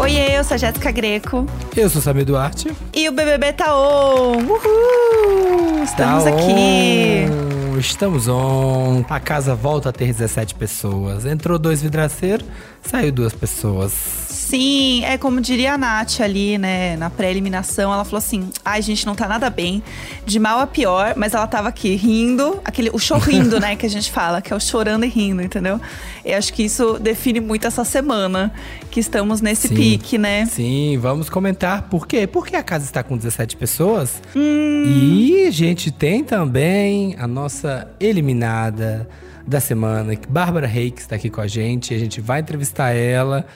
[0.00, 1.46] Oiê, eu sou a Jéssica Greco.
[1.76, 2.72] Eu sou Samir Duarte.
[2.94, 4.38] E o BBB tá on!
[4.38, 5.84] Uhul!
[5.84, 7.26] Estamos Tá aqui!
[7.74, 9.04] on, Estamos on.
[9.10, 11.26] A casa volta a ter 17 pessoas.
[11.26, 12.46] Entrou dois vidraceiros,
[12.82, 13.92] saiu duas pessoas.
[14.50, 19.06] Sim, é como diria a Nath ali, né, na pré-eliminação, ela falou assim: ai, gente,
[19.06, 19.80] não tá nada bem,
[20.26, 23.88] de mal a pior, mas ela tava aqui rindo, aquele, o chorrindo, né, que a
[23.88, 25.80] gente fala, que é o chorando e rindo, entendeu?
[26.24, 28.52] Eu acho que isso define muito essa semana,
[28.90, 29.74] que estamos nesse Sim.
[29.76, 30.44] pique, né?
[30.46, 32.26] Sim, vamos comentar por quê?
[32.26, 34.20] Porque a casa está com 17 pessoas.
[34.34, 34.82] Hum.
[34.84, 39.08] E a gente tem também a nossa eliminada
[39.46, 41.94] da semana, Bárbara Reis, está aqui com a gente.
[41.94, 43.46] A gente vai entrevistar ela.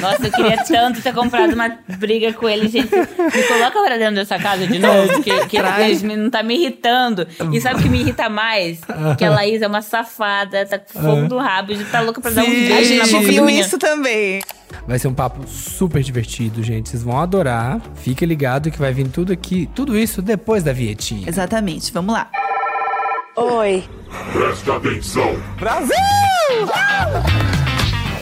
[0.00, 2.90] Nossa, eu queria tanto ter comprado uma briga com ele, gente.
[2.94, 7.26] Me coloca pra dentro dessa casa de novo, que, que ele não tá me irritando.
[7.52, 8.80] E sabe o que me irrita mais?
[9.18, 12.30] Que a Laís é uma safada, tá com fogo do rabo, já tá louca pra
[12.30, 12.66] dar um Sim.
[12.72, 14.40] A beijo na gente boca viu isso também.
[14.86, 16.88] Vai ser um papo super divertido, gente.
[16.88, 17.80] Vocês vão adorar.
[17.96, 21.28] Fique ligado que vai vir tudo aqui, tudo isso depois da vietinha.
[21.28, 22.30] Exatamente, vamos lá.
[23.36, 23.84] Oi.
[24.32, 25.34] Presta atenção.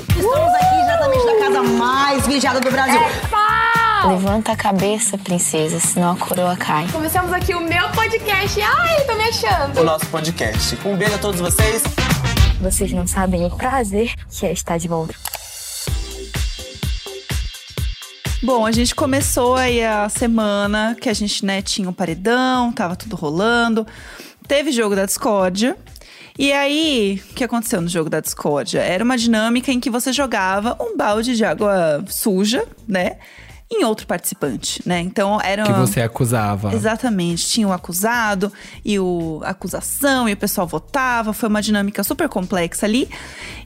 [0.09, 0.62] Estamos aqui
[1.43, 3.01] casa mais vigiada do Brasil.
[4.07, 6.87] Levanta a cabeça, princesa, senão a coroa cai.
[6.93, 8.61] Começamos aqui o meu podcast.
[8.61, 9.81] Ai, tô me achando.
[9.81, 10.79] o nosso podcast.
[10.87, 11.83] Um beijo a todos vocês.
[12.61, 15.15] Vocês não sabem o prazer que é estar de volta.
[18.41, 22.95] Bom, a gente começou aí a semana que a gente, né, tinha um paredão, tava
[22.95, 23.85] tudo rolando.
[24.47, 25.77] Teve jogo da discórdia.
[26.39, 28.81] E aí, o que aconteceu no jogo da discórdia?
[28.81, 33.17] Era uma dinâmica em que você jogava um balde de água suja, né?
[33.71, 35.01] Em outro participante, né?
[35.01, 35.65] Então era.
[35.65, 36.75] Que você acusava.
[36.75, 37.49] Exatamente.
[37.49, 38.53] Tinha o acusado
[38.85, 41.33] e o a acusação, e o pessoal votava.
[41.33, 43.09] Foi uma dinâmica super complexa ali.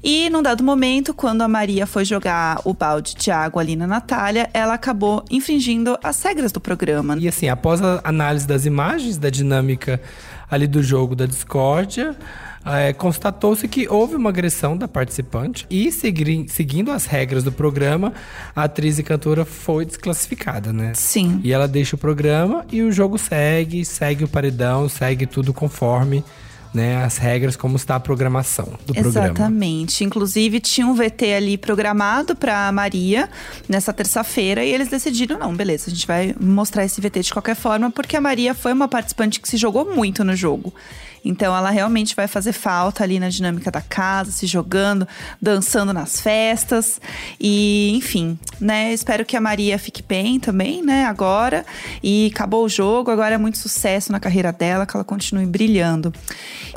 [0.04, 3.86] E num dado momento, quando a Maria foi jogar o balde de água ali na
[3.86, 7.16] Natália, ela acabou infringindo as regras do programa.
[7.18, 10.00] E assim, após a análise das imagens da dinâmica
[10.48, 12.16] ali do jogo da discórdia,
[12.66, 18.12] eh, constatou-se que houve uma agressão da participante e segui- seguindo as regras do programa,
[18.54, 20.92] a atriz e cantora foi desclassificada, né?
[20.94, 21.40] Sim.
[21.44, 26.24] E ela deixa o programa e o jogo segue, segue o paredão, segue tudo conforme
[26.74, 29.28] né, as regras, como está a programação do programa.
[29.28, 30.04] Exatamente.
[30.04, 33.30] Inclusive, tinha um VT ali programado pra Maria
[33.66, 37.56] nessa terça-feira e eles decidiram: não, beleza, a gente vai mostrar esse VT de qualquer
[37.56, 40.74] forma, porque a Maria foi uma participante que se jogou muito no jogo.
[41.28, 45.06] Então, ela realmente vai fazer falta ali na dinâmica da casa, se jogando,
[45.42, 47.00] dançando nas festas.
[47.40, 48.92] E, enfim, né?
[48.92, 51.04] Espero que a Maria fique bem também, né?
[51.04, 51.66] Agora.
[52.02, 56.12] E acabou o jogo, agora é muito sucesso na carreira dela, que ela continue brilhando.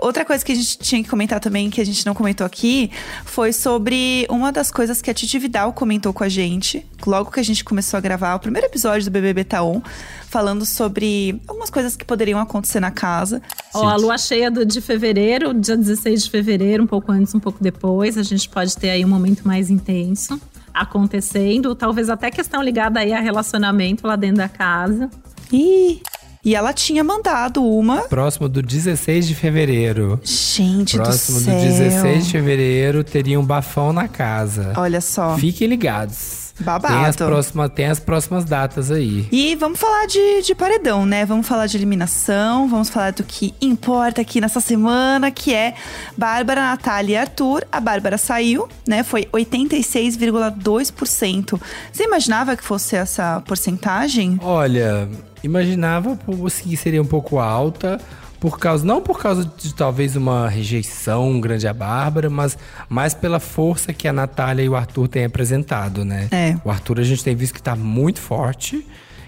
[0.01, 2.89] Outra coisa que a gente tinha que comentar também, que a gente não comentou aqui,
[3.25, 7.39] foi sobre uma das coisas que a Titi Vidal comentou com a gente, logo que
[7.39, 9.81] a gente começou a gravar o primeiro episódio do BBB Taon,
[10.29, 13.41] falando sobre algumas coisas que poderiam acontecer na casa.
[13.73, 17.39] Ó, a lua cheia do, de fevereiro, dia 16 de fevereiro, um pouco antes, um
[17.39, 20.39] pouco depois, a gente pode ter aí um momento mais intenso
[20.73, 25.09] acontecendo, talvez até questão ligada aí a relacionamento lá dentro da casa.
[25.51, 26.01] Ih!
[26.43, 28.03] E ela tinha mandado uma.
[28.03, 30.19] Próximo do 16 de fevereiro.
[30.23, 31.59] Gente Próximo do do, céu.
[31.59, 34.73] 16 de fevereiro teria um bafão na casa.
[34.77, 35.35] Olha só.
[35.37, 36.38] Fiquem ligados.
[36.59, 36.93] Babado.
[36.93, 39.27] Tem as, próximas, tem as próximas datas aí.
[39.31, 41.25] E vamos falar de, de paredão, né?
[41.25, 45.75] Vamos falar de eliminação, vamos falar do que importa aqui nessa semana, que é
[46.17, 47.63] Bárbara, Natália e Arthur.
[47.71, 49.03] A Bárbara saiu, né?
[49.03, 51.61] Foi 86,2%.
[51.91, 54.39] Você imaginava que fosse essa porcentagem?
[54.41, 55.07] Olha,
[55.43, 56.17] imaginava
[56.63, 57.99] que seria um pouco alta.
[58.39, 62.57] Por causa, não por causa de talvez uma rejeição grande à Bárbara, mas
[62.87, 66.29] mais pela força que a Natália e o Arthur têm apresentado, né?
[66.31, 66.55] É.
[66.63, 68.85] O Arthur a gente tem visto que tá muito forte.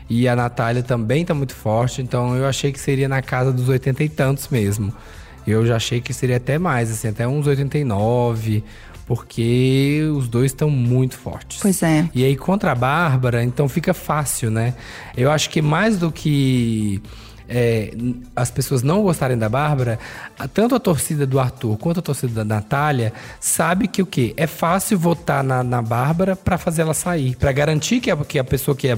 [0.10, 2.02] E a Natália também tá muito forte.
[2.02, 4.94] Então eu achei que seria na casa dos 80 e tantos mesmo.
[5.48, 8.64] Eu já achei que seria até mais, assim, até uns 89.
[9.06, 11.60] Porque os dois estão muito fortes.
[11.62, 12.10] Pois é.
[12.14, 14.74] E aí, contra a Bárbara, então fica fácil, né?
[15.18, 17.02] Eu acho que mais do que
[17.54, 17.92] é,
[18.34, 20.00] as pessoas não gostarem da Bárbara,
[20.54, 23.12] tanto a torcida do Arthur quanto a torcida da Natália
[23.42, 24.34] sabe que o quê?
[24.38, 28.40] É fácil votar na, na Bárbara pra fazer ela sair, Pra garantir que a, que
[28.40, 28.98] a pessoa que, é,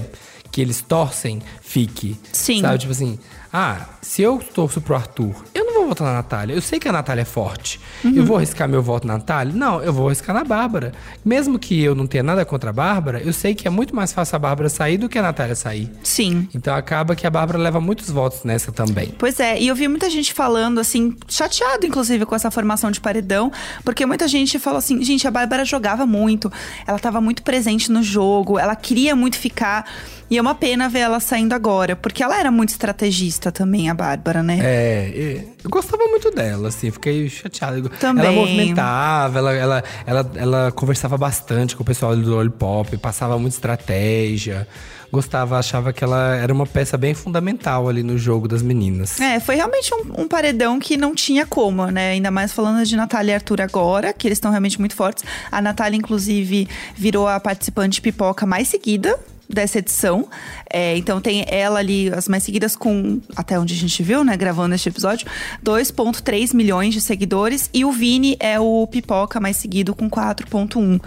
[0.52, 2.16] que eles torcem fique.
[2.32, 2.60] Sim.
[2.60, 2.78] Sabe?
[2.78, 3.18] Tipo assim,
[3.52, 6.54] ah, se eu torço pro Arthur, eu não vou votar na Natália.
[6.54, 7.80] Eu sei que a Natália é forte.
[8.04, 9.52] Eu vou arriscar meu voto na Natália?
[9.54, 10.92] Não, eu vou arriscar na Bárbara.
[11.24, 14.12] Mesmo que eu não tenha nada contra a Bárbara, eu sei que é muito mais
[14.12, 15.90] fácil a Bárbara sair do que a Natália sair.
[16.02, 16.48] Sim.
[16.54, 19.14] Então acaba que a Bárbara leva muitos votos nessa também.
[19.18, 23.00] Pois é, e eu vi muita gente falando, assim, chateado, inclusive, com essa formação de
[23.00, 23.50] paredão,
[23.84, 26.52] porque muita gente falou assim: gente, a Bárbara jogava muito,
[26.86, 29.86] ela tava muito presente no jogo, ela queria muito ficar.
[30.30, 33.94] E é uma pena ver ela saindo agora, porque ela era muito estrategista também, a
[33.94, 34.58] Bárbara, né?
[34.62, 37.88] É, eu gostava muito dela, assim, fiquei chateado.
[38.00, 38.24] Também.
[38.24, 43.56] Ela movimentava, ela, ela, ela, ela conversava bastante com o pessoal do Lollipop, passava muita
[43.56, 44.66] estratégia.
[45.12, 49.20] Gostava, achava que ela era uma peça bem fundamental ali no jogo das meninas.
[49.20, 52.10] É, foi realmente um, um paredão que não tinha como, né?
[52.10, 55.22] Ainda mais falando de Natália e Arthur agora, que eles estão realmente muito fortes.
[55.52, 59.16] A Natália, inclusive, virou a participante pipoca mais seguida
[59.54, 60.28] dessa edição.
[60.70, 64.36] É, então tem ela ali, as mais seguidas com, até onde a gente viu, né,
[64.36, 65.26] gravando este episódio,
[65.64, 67.70] 2,3 milhões de seguidores.
[67.72, 71.00] E o Vini é o pipoca mais seguido com 4,1.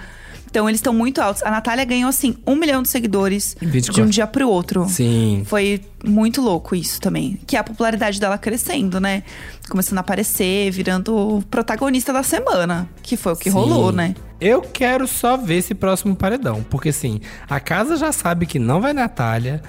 [0.50, 1.44] Então eles estão muito altos.
[1.44, 4.04] A Natália ganhou, assim, um milhão de seguidores de 24.
[4.04, 4.88] um dia pro outro.
[4.90, 5.44] Sim.
[5.46, 7.40] Foi muito louco isso também.
[7.46, 9.24] Que é a popularidade dela crescendo, né?
[9.70, 12.90] Começando a aparecer, virando protagonista da semana.
[13.04, 13.56] Que foi o que Sim.
[13.56, 14.16] rolou, né?
[14.40, 16.64] Eu quero só ver esse próximo paredão.
[16.70, 17.20] Porque assim,
[17.50, 19.62] a casa já sabe que não vai Natália,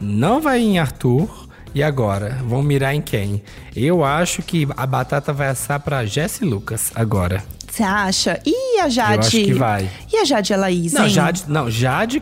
[0.00, 1.46] não vai em Arthur.
[1.74, 2.38] E agora?
[2.42, 3.42] Vão mirar em quem?
[3.74, 7.44] Eu acho que a batata vai assar pra Jess Lucas agora.
[7.76, 8.40] Você acha?
[8.46, 9.12] E a Jade?
[9.12, 9.90] Eu acho que vai.
[10.10, 11.10] E a Jade e a Laís, Não, hein?
[11.10, 12.20] Jade, não, Jade,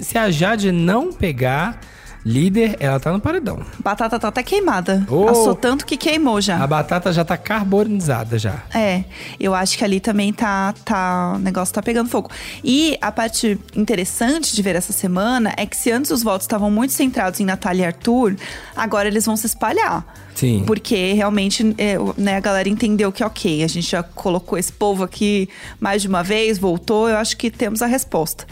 [0.00, 1.78] se a Jade não pegar
[2.26, 3.60] líder, ela tá no paredão.
[3.78, 5.06] Batata tá até queimada.
[5.08, 5.28] Ô.
[5.28, 6.58] Assou tanto que queimou já.
[6.58, 8.64] A batata já tá carbonizada já.
[8.74, 9.04] É,
[9.38, 11.34] eu acho que ali também tá, tá.
[11.36, 12.28] O negócio tá pegando fogo.
[12.64, 16.68] E a parte interessante de ver essa semana é que se antes os votos estavam
[16.68, 18.34] muito centrados em Natália e Arthur,
[18.74, 20.04] agora eles vão se espalhar.
[20.34, 20.64] Sim.
[20.66, 25.04] Porque realmente é, né, a galera entendeu que, ok, a gente já colocou esse povo
[25.04, 25.48] aqui
[25.80, 28.44] mais de uma vez, voltou, eu acho que temos a resposta.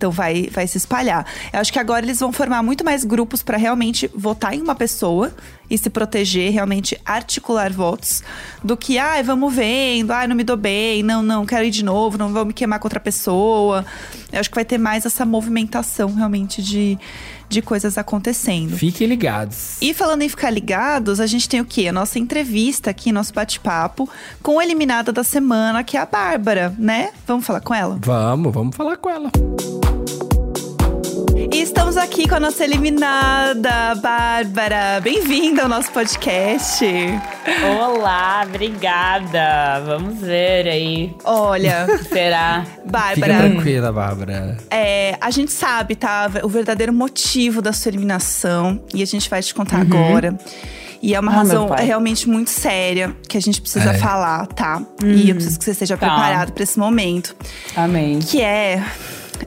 [0.00, 1.26] Então vai, vai se espalhar.
[1.52, 4.74] Eu acho que agora eles vão formar muito mais grupos para realmente votar em uma
[4.74, 5.30] pessoa
[5.68, 8.22] e se proteger, realmente articular votos,
[8.64, 11.84] do que, ai, vamos vendo, ai, não me dou bem, não, não, quero ir de
[11.84, 13.84] novo, não vou me queimar com outra pessoa.
[14.32, 16.98] Eu acho que vai ter mais essa movimentação realmente de,
[17.50, 18.76] de coisas acontecendo.
[18.76, 19.76] Fiquem ligados.
[19.82, 21.88] E falando em ficar ligados, a gente tem o quê?
[21.88, 24.08] A nossa entrevista aqui, nosso bate-papo
[24.42, 27.10] com a eliminada da semana, que é a Bárbara, né?
[27.26, 27.98] Vamos falar com ela?
[28.00, 29.30] Vamos, vamos falar com ela.
[31.52, 35.00] E estamos aqui com a nossa eliminada, Bárbara.
[35.02, 36.84] Bem-vinda ao nosso podcast.
[37.78, 39.80] Olá, obrigada.
[39.84, 41.14] Vamos ver aí.
[41.24, 42.64] Olha, Será?
[42.64, 44.56] Fica Bárbara, tranquila, Bárbara.
[44.70, 46.30] é, a gente sabe, tá?
[46.44, 48.80] O verdadeiro motivo da sua eliminação.
[48.94, 50.38] E a gente vai te contar agora.
[51.02, 51.84] E é uma Ah, razão pai.
[51.84, 53.98] realmente muito séria que a gente precisa É.
[53.98, 54.82] falar, tá?
[55.02, 56.06] E eu preciso que você esteja Tá.
[56.06, 57.34] preparado pra esse momento.
[57.74, 58.18] Amém.
[58.20, 58.84] Que é.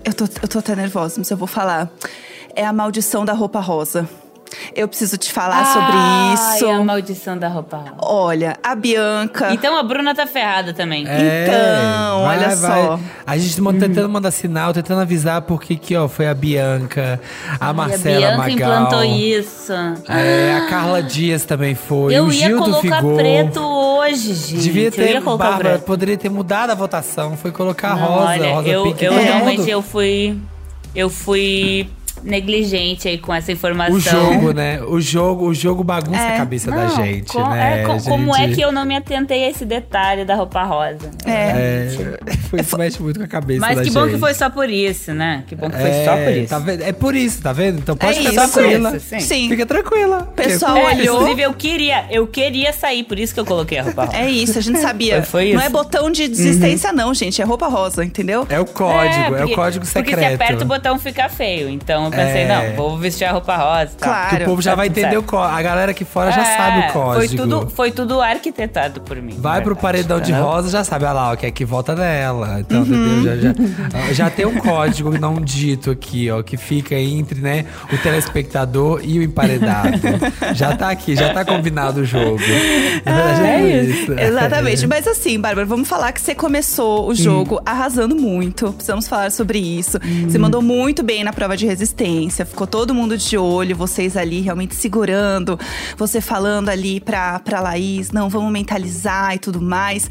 [0.03, 1.91] Eu tô, eu tô até nervosa, mas eu vou falar.
[2.55, 4.07] É a maldição da roupa rosa.
[4.75, 5.93] Eu preciso te falar sobre
[6.33, 6.65] isso.
[6.69, 7.83] Ai, a maldição da roupa.
[7.97, 9.53] Olha, a Bianca.
[9.53, 11.05] Então a Bruna tá ferrada também.
[11.07, 12.99] É, Então, olha só.
[13.25, 17.19] A gente mo- tentando mandar sinal, tentando avisar porque que, ó, foi a Bianca,
[17.59, 18.53] a Ai, Marcela a Bianca Magal.
[18.83, 19.73] implantou isso.
[20.09, 22.13] É, a Carla Dias também foi.
[22.15, 23.15] Eu o ia Gil colocar Vigor.
[23.15, 24.61] preto hoje, gente.
[24.61, 25.83] Devia eu ter, ia colocar Bárbara, preto.
[25.85, 27.35] poderia ter mudado a votação.
[27.37, 29.03] Foi colocar Não, rosa, olha, rosa eu, pink.
[29.03, 30.37] eu todo realmente eu fui.
[30.95, 31.89] Eu fui
[32.23, 33.95] negligente aí com essa informação.
[33.95, 34.81] O jogo, né?
[34.83, 36.35] O jogo, o jogo bagunça É.
[36.35, 37.81] a cabeça da Não, gente, co- né?
[37.81, 38.55] é, co- Como é gente?
[38.55, 41.11] que eu não me atentei a esse detalhe da roupa rosa?
[41.25, 41.31] É.
[41.31, 41.89] É,
[42.57, 43.93] foi, isso mexe muito com a cabeça Mas da que gente.
[43.99, 45.43] bom que foi só por isso, né?
[45.47, 46.49] Que bom que foi é, só por isso.
[46.49, 46.81] Tá vendo?
[46.83, 47.79] É por isso, tá vendo?
[47.79, 48.53] Então pode É ficar isso.
[48.53, 48.95] tranquila.
[48.97, 49.19] Isso, sim.
[49.19, 49.49] Sim.
[49.49, 50.31] Fica tranquila.
[50.35, 51.15] Pessoal, É, olhou.
[51.15, 54.17] inclusive, eu queria, eu queria sair, por isso que eu coloquei a roupa rosa.
[54.17, 55.21] É isso, a gente sabia.
[55.23, 55.67] Foi- foi Não isso.
[55.67, 57.41] é botão de desistência, não, gente.
[57.41, 58.45] É roupa rosa, entendeu?
[58.49, 60.15] É o código, é, porque- o código secreto.
[60.15, 61.69] Porque se aperta o botão fica feio.
[61.69, 62.47] Então eu pensei, É.
[62.69, 63.91] não, vou vestir a roupa rosa.
[63.93, 64.09] e tal.
[64.09, 64.37] Claro.
[64.37, 65.19] Que o povo já Tá vai entender certo.
[65.19, 65.57] o código.
[65.57, 67.27] A galera aqui fora já É, sabe o código.
[67.27, 69.35] Foi tudo, foi tudo arquitetado por mim.
[69.39, 72.42] Vai pro paredão de rosa, já sabe, olha lá, ó, que é que vota nela.
[72.59, 72.85] Então, Uhum.
[73.17, 73.23] entendeu?
[73.23, 73.53] Já,
[74.07, 79.01] já, já tem um código não dito aqui, ó, que fica entre, né, o telespectador
[79.03, 79.99] e o emparedado.
[80.53, 82.39] já tá aqui, já tá combinado o jogo.
[83.05, 84.13] Já é isso.
[84.13, 84.85] Exatamente.
[84.87, 88.71] Mas assim, Bárbara, vamos falar que você começou o jogo arrasando muito.
[88.73, 89.97] Precisamos falar sobre isso.
[90.27, 92.45] Você mandou muito bem na prova de resistência.
[92.45, 95.59] Ficou todo mundo de olho, vocês ali realmente segurando.
[95.97, 100.09] Você falando ali pra, pra Laís, não, vamos mentalizar e tudo mais.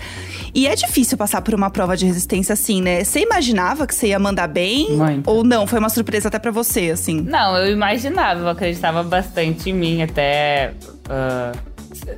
[0.54, 2.21] E é difícil passar por uma prova de resistência
[2.52, 3.04] assim, né?
[3.04, 4.92] Você imaginava que você ia mandar bem?
[4.92, 5.28] Muito.
[5.28, 5.66] Ou não?
[5.66, 7.20] Foi uma surpresa até pra você, assim?
[7.20, 10.74] Não, eu imaginava, eu acreditava bastante em mim, até.
[11.08, 11.52] ah,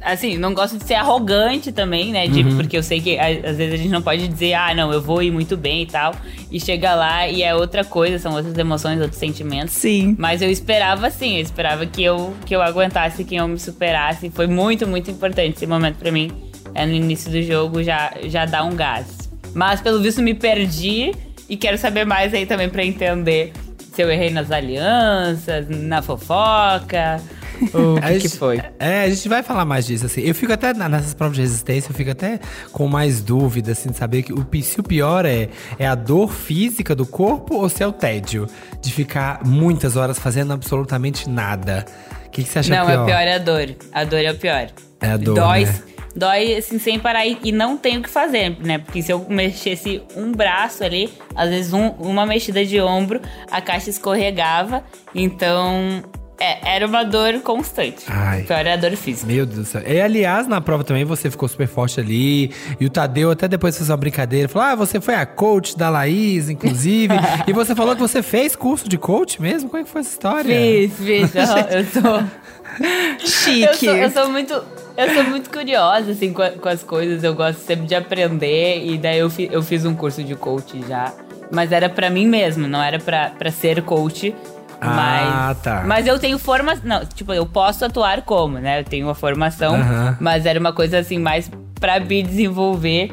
[0.03, 2.27] assim, não gosto de ser arrogante também, né?
[2.27, 5.01] De, Porque eu sei que às vezes a gente não pode dizer, ah, não, eu
[5.01, 6.15] vou ir muito bem e tal.
[6.51, 9.75] E chega lá e é outra coisa, são outras emoções, outros sentimentos.
[9.75, 10.15] Sim.
[10.19, 14.31] Mas eu esperava sim, eu esperava que eu, que eu aguentasse, que eu me superasse.
[14.31, 16.31] Foi muito, muito importante esse momento pra mim.
[16.75, 19.24] É no início do jogo já, já dá um gás.
[19.55, 21.13] Mas pelo visto me perdi
[21.49, 23.53] e quero saber mais aí também pra entender
[23.95, 27.21] se eu errei nas alianças, na fofoca.
[27.73, 28.61] O que, que gente- foi?
[28.81, 30.21] É, a gente vai falar mais disso, assim.
[30.23, 32.41] Eu fico até, nessas provas de resistência, eu fico até
[32.73, 36.33] com mais dúvida, assim, de saber que o, se o pior é, é a dor
[36.33, 38.49] física do corpo ou se é o tédio
[38.83, 41.87] de ficar muitas horas fazendo absolutamente nada.
[42.27, 42.93] O que, que você acha Não, pior?
[42.99, 43.75] é o pior é a dor.
[43.93, 44.67] A dor é o pior.
[45.01, 45.75] É a dor, Dói, né?
[46.17, 48.79] Dói assim, sem parar e, e não tem o que fazer, né?
[48.79, 53.61] Porque se eu mexesse um braço ali, às vezes um- uma mexida de ombro, a
[53.61, 54.85] caixa escorregava.
[55.15, 56.03] Então,
[56.39, 58.05] é, era uma dor constante.
[58.09, 58.43] Ai.
[58.43, 59.27] Pior é a dor física.
[59.33, 59.83] Meu Deus do céu.
[59.87, 62.51] E aliás, na prova também você ficou super forte ali.
[62.81, 64.49] E o Tadeu até depois fez uma brincadeira.
[64.49, 67.15] Falou: Ah, você foi a coach da Laís, inclusive.
[67.47, 69.71] e você falou que você fez curso de coach mesmo?
[69.71, 70.55] Como é que foi essa história?
[70.57, 71.31] Fiz, fiz.
[71.35, 72.25] eu sou.
[72.81, 73.77] Eu Chique.
[73.87, 74.65] sou, eu sou muito.
[74.97, 77.25] Eu sou muito curiosa, assim, com, a- com as coisas.
[77.25, 78.85] Eu gosto sempre de aprender.
[78.85, 81.13] E daí eu, fi- eu fiz um curso de coach já.
[81.51, 84.35] Mas era pra mim mesmo, não era pra, pra ser coach.
[84.81, 85.83] Ah, mas, tá.
[85.87, 86.83] Mas eu tenho formação.
[86.85, 88.81] Não, tipo, eu posso atuar como, né?
[88.81, 89.75] Eu tenho uma formação.
[90.21, 93.13] Mas era uma coisa, assim, mais pra me desenvolver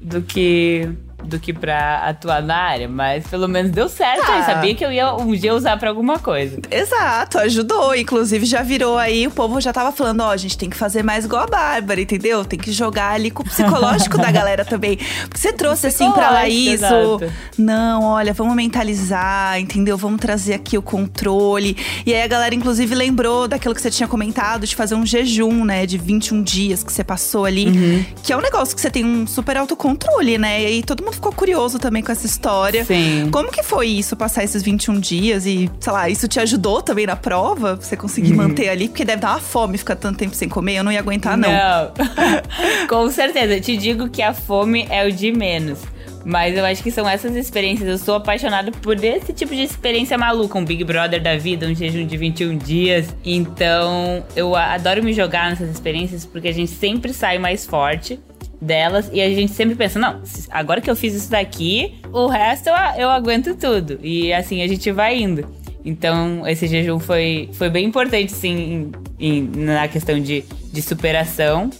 [0.00, 0.88] do que.
[1.24, 2.88] Do que pra atuar na área.
[2.88, 4.24] Mas pelo menos deu certo.
[4.28, 4.38] Ah.
[4.38, 6.60] Eu sabia que eu ia um dia usar pra alguma coisa.
[6.70, 7.94] Exato, ajudou.
[7.94, 11.02] Inclusive, já virou aí, o povo já tava falando, ó, a gente tem que fazer
[11.02, 12.44] mais igual a Bárbara, entendeu?
[12.44, 14.96] Tem que jogar ali com o psicológico da galera também.
[14.96, 17.20] Porque você trouxe assim pra Laís o.
[17.58, 19.96] Não, olha, vamos mentalizar, entendeu?
[19.96, 21.76] Vamos trazer aqui o controle.
[22.04, 25.64] E aí a galera, inclusive, lembrou daquilo que você tinha comentado, de fazer um jejum,
[25.64, 25.86] né?
[25.86, 27.66] De 21 dias que você passou ali.
[27.66, 28.04] Uhum.
[28.22, 30.62] Que é um negócio que você tem um super autocontrole, né?
[30.62, 32.84] E aí todo mundo ficou curioso também com essa história.
[32.84, 33.28] Sim.
[33.30, 37.06] Como que foi isso, passar esses 21 dias e, sei lá, isso te ajudou também
[37.06, 37.76] na prova?
[37.76, 38.00] Você Uhum.
[38.00, 38.88] conseguir manter ali?
[38.88, 41.48] Porque deve dar uma fome ficar tanto tempo sem comer, eu não ia aguentar, não.
[42.88, 43.60] Com certeza.
[43.60, 45.78] Te digo que a fome é o de menos.
[46.22, 47.88] Mas eu acho que são essas experiências.
[47.88, 50.58] Eu sou apaixonada por esse tipo de experiência maluca.
[50.58, 53.06] Um Big Brother da vida, um jejum de 21 dias.
[53.24, 58.20] Então, eu adoro me jogar nessas experiências porque a gente sempre sai mais forte
[58.60, 59.10] delas.
[59.12, 62.74] E a gente sempre pensa, não, agora que eu fiz isso daqui, o resto eu,
[63.02, 63.98] eu aguento tudo.
[64.02, 65.46] E assim a gente vai indo.
[65.84, 71.70] Então, esse jejum foi, foi bem importante, sim, em- em- na questão de, de superação.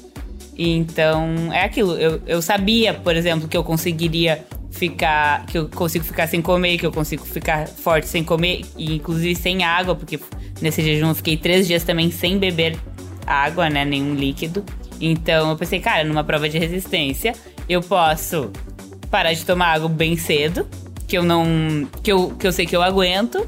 [0.57, 1.93] E Então, é aquilo.
[1.99, 5.45] Eu, eu sabia, por exemplo, que eu conseguiria ficar.
[5.47, 9.35] Que eu consigo ficar sem comer, que eu consigo ficar forte sem comer, e inclusive
[9.37, 10.19] sem água, porque
[10.63, 12.77] nesse jejum eu fiquei três dias também sem beber
[13.27, 13.85] água, né?
[13.85, 14.65] Nenhum líquido.
[15.01, 17.33] Então eu pensei, cara, numa prova de resistência,
[17.69, 18.51] eu posso
[19.11, 20.67] parar de tomar água bem cedo,
[21.09, 21.89] que eu não.
[22.03, 23.47] que eu, que eu sei que eu aguento.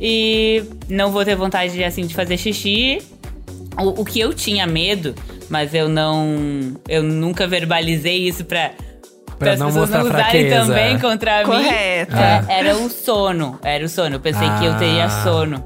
[0.00, 2.98] E não vou ter vontade assim de fazer xixi.
[3.76, 5.14] O, o que eu tinha medo,
[5.48, 6.74] mas eu não.
[6.88, 8.70] Eu nunca verbalizei isso pra.
[9.38, 10.66] Pra as não pessoas mostrar não usarem fraqueza.
[10.66, 11.44] também contra mim.
[11.44, 12.16] Correto.
[12.16, 13.58] É, era o sono.
[13.62, 14.16] Era o sono.
[14.16, 15.22] Eu pensei que eu teria Ah.
[15.22, 15.64] sono.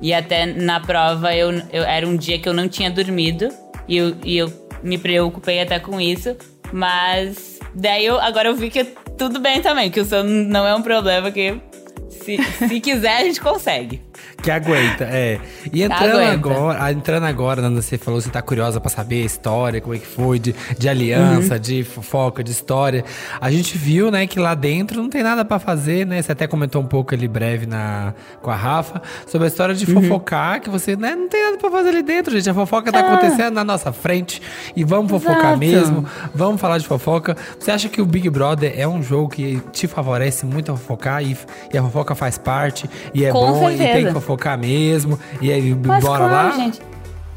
[0.00, 3.50] E até na prova eu, eu- era um dia que eu não tinha dormido.
[3.86, 4.48] E eu, e eu
[4.82, 6.36] me preocupei até com isso.
[6.72, 8.84] Mas daí eu agora eu vi que
[9.18, 11.60] tudo bem também, que o sono não é um problema, que
[12.08, 14.00] se, se quiser a gente consegue.
[14.42, 15.38] Que aguenta, é.
[15.72, 16.32] E entrando Aguenta.
[16.32, 19.80] agora, ah, entrando agora, Nanda, você falou que você tá curiosa pra saber a história,
[19.80, 21.60] como é que foi, de, de aliança, Uhum.
[21.60, 23.04] de fofoca, de história.
[23.40, 26.22] A gente viu, né, que lá dentro não tem nada pra fazer, né?
[26.22, 29.90] Você até comentou um pouco ali breve na, com a Rafa sobre a história de
[29.92, 30.02] Uhum.
[30.02, 32.48] fofocar, que você, né, não tem nada pra fazer ali dentro, gente.
[32.48, 34.40] A fofoca tá acontecendo na nossa frente
[34.74, 35.40] e vamos fofocar Ah.
[35.40, 35.58] Exato.
[35.58, 36.06] mesmo.
[36.34, 37.36] Vamos falar de fofoca.
[37.58, 41.22] Você acha que o Big Brother é um jogo que te favorece muito a fofocar
[41.22, 41.36] e,
[41.72, 44.12] e a fofoca faz parte e é Com bom e tem certeza.
[44.36, 45.18] Que fofocar mesmo?
[45.40, 46.56] E aí, Mas bora claro, lá?
[46.56, 46.80] gente.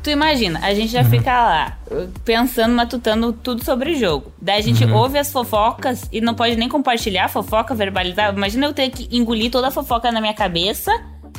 [0.03, 1.77] Tu imagina, a gente já fica lá,
[2.25, 4.33] pensando, matutando tudo sobre o jogo.
[4.41, 8.35] Daí a gente ouve as fofocas e não pode nem compartilhar a fofoca, verbalizar.
[8.35, 10.91] Imagina eu ter que engolir toda a fofoca na minha cabeça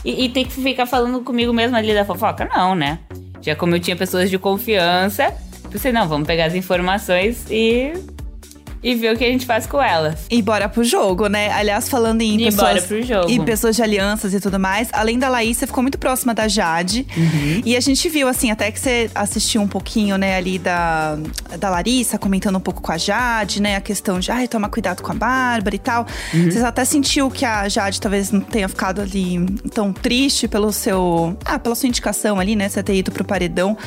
[0.02, 2.49] e, e ter que ficar falando comigo mesmo ali da fofoca.
[2.54, 3.00] Não, né?
[3.42, 5.34] Já como eu tinha pessoas de confiança,
[5.70, 7.92] pensei, não, vamos pegar as informações e,
[8.85, 10.26] e ver o que a gente faz com elas.
[10.31, 11.50] E bora pro jogo, né?
[11.50, 12.69] Aliás, falando em E pessoas.
[12.75, 13.31] bora pro jogo.
[13.31, 14.88] E pessoas de alianças e tudo mais.
[14.93, 17.07] Além da Laís, você ficou muito próxima da Jade.
[17.17, 17.62] Uhum.
[17.64, 21.17] E a gente viu, assim, até que você assistiu um pouquinho, né, ali da,
[21.59, 23.76] da Larissa, comentando um pouco com a Jade, né?
[23.76, 26.07] A questão de, ai, tomar cuidado com a Bárbara e tal.
[26.35, 26.50] Uhum.
[26.50, 31.35] Você até sentiu que a Jade talvez não tenha ficado ali tão triste pelo seu.
[31.43, 32.69] Ah, pela sua indicação ali, né?
[32.69, 33.79] Você ter ido pro paredão.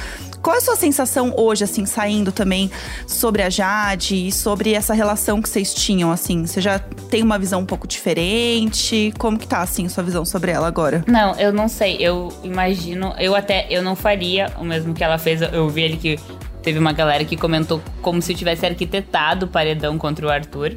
[0.47, 2.71] Qual é a sua sensação hoje, assim, saindo também
[3.05, 6.45] sobre a Jade e sobre essa relação que vocês tinham, assim?
[6.45, 9.13] Você já tem uma visão um pouco diferente?
[9.17, 11.03] Como que tá, assim, sua visão sobre ela agora?
[11.05, 11.97] Não, eu não sei.
[11.99, 13.13] Eu imagino.
[13.19, 13.67] Eu até.
[13.69, 15.41] Eu não faria o mesmo que ela fez.
[15.41, 16.17] Eu vi ele que
[16.63, 20.75] teve uma galera que comentou como se eu tivesse arquitetado o paredão contra o Arthur.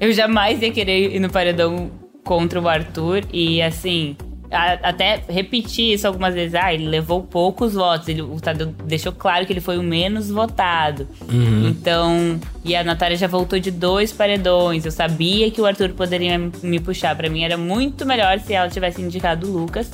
[0.00, 1.92] Eu jamais ia querer ir no paredão
[2.24, 3.22] contra o Arthur.
[3.32, 4.16] E assim.
[4.50, 6.54] Até repeti isso algumas vezes.
[6.54, 8.08] Ah, ele levou poucos votos.
[8.08, 11.08] Ele, o Tadeu deixou claro que ele foi o menos votado.
[11.68, 12.38] Então.
[12.64, 14.84] E a Natália já voltou de dois paredões.
[14.84, 17.16] Eu sabia que o Arthur poderia me puxar.
[17.16, 19.90] Pra mim era muito melhor se ela tivesse indicado o Lucas.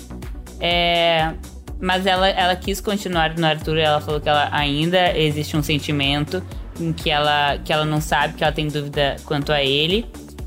[0.61, 1.33] É,
[1.81, 3.79] mas ela, ela quis continuar no Arthur.
[3.79, 6.43] Ela falou que ela ainda existe um sentimento
[6.81, 10.07] em que ela, que ela não sabe, que ela tem dúvida quanto a ele.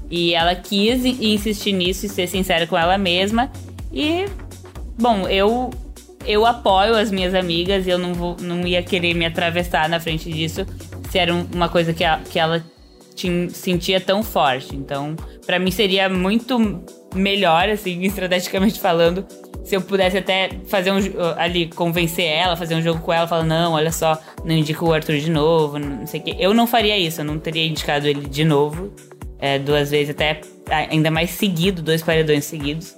[0.10, 3.52] E ela quis insistir nisso e ser sincera com ela mesma.
[3.96, 4.26] E,
[5.00, 5.72] bom, eu
[6.28, 10.00] eu apoio as minhas amigas e eu não, vou, não ia querer me atravessar na
[10.00, 10.66] frente disso
[11.12, 12.66] se era um- uma coisa que, a- que ela
[13.16, 14.76] tin- sentia tão forte.
[14.76, 16.82] Então, pra mim seria muito
[17.14, 19.24] melhor, assim, estrategicamente falando,
[19.64, 20.98] se eu pudesse até fazer um
[21.38, 24.92] ali, convencer ela, fazer um jogo com ela, falar, não, olha só, não indica o
[24.92, 26.36] Arthur de novo, não sei o quê.
[26.40, 28.92] Eu não faria isso, eu não teria indicado ele de novo,
[29.38, 30.42] é, duas vezes, até
[30.90, 32.96] ainda mais seguido, dois paredões seguidos.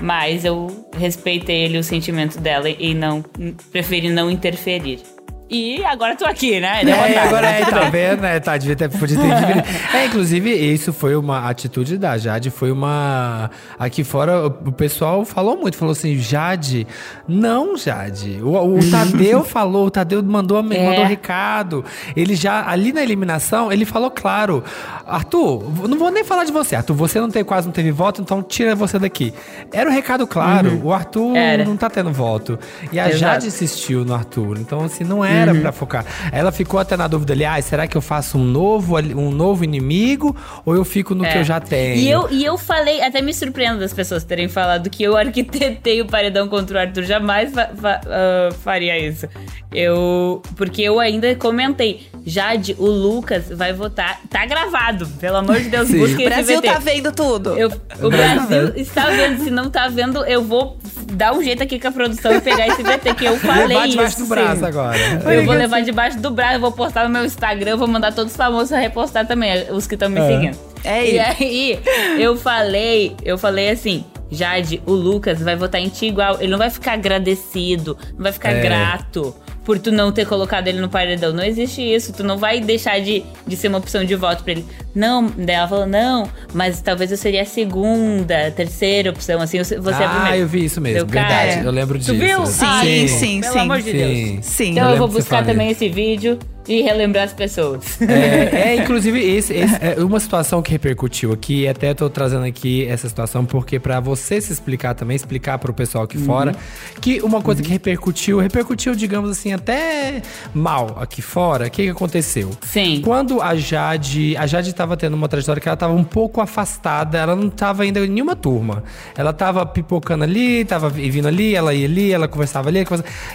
[0.00, 3.22] Mas eu respeitei ele, o sentimento dela, e não
[3.70, 5.13] preferi não interferir.
[5.50, 6.80] E agora tô aqui, né?
[6.80, 7.90] É, Derrotada, agora é, tá bem.
[7.90, 8.40] vendo, né?
[8.40, 9.62] Tá, devia ter, podia ter dividido.
[9.94, 13.50] É, inclusive, isso foi uma atitude da Jade, foi uma.
[13.78, 16.86] Aqui fora, o o pessoal falou muito, falou assim: Jade,
[17.28, 18.40] não, Jade.
[18.42, 20.62] O, o Tadeu falou, o Tadeu mandou, É.
[20.62, 21.84] mandou recado.
[22.16, 24.64] Ele já, ali na eliminação, ele falou claro:
[25.06, 28.22] Arthur, não vou nem falar de você, Arthur, você não tem, quase não teve voto,
[28.22, 29.32] então tira você daqui.
[29.70, 31.36] Era um recado claro, o Arthur Uhum.
[31.36, 31.64] Era.
[31.64, 32.58] não tá tendo voto.
[32.90, 33.18] E a Exato.
[33.18, 34.58] Jade insistiu no Arthur.
[34.58, 35.60] Então, assim, não era Uhum.
[35.62, 36.04] pra focar.
[36.32, 39.64] Ela ficou até na dúvida ali, ah, será que eu faço um novo, um novo
[39.64, 41.40] inimigo ou eu fico no que É.
[41.40, 41.96] eu já tenho?
[41.96, 46.00] E eu, e eu falei, até me surpreendo das pessoas terem falado que eu arquitetei
[46.00, 47.04] o paredão contra o Arthur.
[47.04, 49.28] Jamais fa- fa- ah, faria isso.
[49.72, 50.42] Eu.
[50.56, 52.06] Porque eu ainda comentei.
[52.26, 54.20] Jade, o Lucas vai votar.
[54.30, 57.50] Tá gravado, pelo amor de Deus, busque O Brasil tá vendo tudo.
[57.58, 57.70] Eu-
[58.02, 59.44] o Brasil está vendo.
[59.44, 60.78] Se não tá vendo, eu vou
[61.14, 63.86] dar um jeito aqui com a produção e pegar esse VT, que eu falei Levar
[63.86, 63.90] isso.
[63.96, 64.64] debaixo do braço sim.
[64.66, 64.98] agora.
[65.34, 68.32] Eu vou levar debaixo do braço, eu vou postar no meu Instagram, vou mandar todos
[68.32, 70.58] os famosos a repostar também, os que estão me seguindo.
[70.84, 71.24] É E isso.
[71.42, 71.80] aí,
[72.18, 76.36] eu falei, eu falei assim, Jade, o Lucas vai votar em ti igual.
[76.40, 78.60] Ele não vai ficar agradecido, não vai ficar É.
[78.60, 81.32] grato por tu não ter colocado ele no paredão.
[81.32, 82.12] Não existe isso.
[82.12, 84.66] Tu não vai deixar de, de ser uma opção de voto pra ele.
[84.94, 89.78] Não, daí ela falou, não, mas talvez eu seria a segunda, terceira opção, assim, você
[89.78, 90.36] você é a ah, primeira.
[90.38, 91.54] eu vi isso mesmo, Meu verdade.
[91.56, 92.14] cara, Eu lembro Tu disso.
[92.14, 92.46] viu?
[92.46, 93.58] Sim, Ai, sim, Pelo sim.
[93.58, 94.12] amor de Deus.
[94.12, 94.38] Sim.
[94.42, 94.70] Sim.
[94.72, 97.98] Então Eu eu, vou buscar também esse vídeo e relembrar as pessoas.
[98.14, 102.44] É, é, inclusive, esse, esse- é uma situação que repercutiu aqui, e até tô trazendo
[102.44, 106.54] aqui essa situação, porque pra você se explicar também, explicar pro pessoal aqui fora,
[107.00, 110.22] que uma coisa que repercutiu, repercutiu, digamos assim, até
[110.54, 112.50] mal aqui fora, o que, que aconteceu?
[112.62, 113.00] Sim.
[113.04, 114.36] Quando a Jade.
[114.36, 117.82] A Jade tava tendo uma trajetória que ela tava um pouco afastada, ela não tava
[117.82, 118.84] ainda em nenhuma turma.
[119.16, 122.84] Ela tava pipocando ali, tava vindo ali, ela ia ali, ela conversava ali,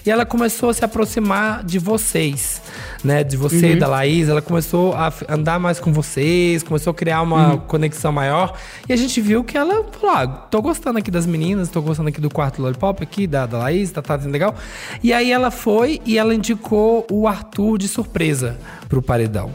[0.06, 2.62] e ela começou a se aproximar de vocês,
[3.04, 3.19] né?
[3.24, 7.22] De você e da Laís, ela começou a andar mais com vocês, começou a criar
[7.22, 8.58] uma conexão maior.
[8.88, 12.10] E a gente viu que ela falou: ah, tô gostando aqui das meninas, tô gostando
[12.10, 14.56] aqui do quarto Lollipop aqui, da, da Laís, tá, tá legal.
[15.04, 19.52] E aí ela foi e ela indicou o Arthur de surpresa pro paredão.